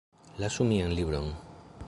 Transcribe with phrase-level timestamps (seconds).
[0.39, 1.27] Lasu mian libron